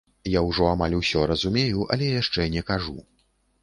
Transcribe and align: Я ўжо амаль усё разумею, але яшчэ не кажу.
Я 0.35 0.41
ўжо 0.47 0.65
амаль 0.69 0.95
усё 1.01 1.21
разумею, 1.33 1.87
але 1.97 2.11
яшчэ 2.19 2.51
не 2.59 2.69
кажу. 2.75 3.01